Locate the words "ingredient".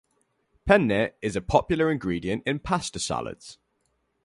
1.91-2.41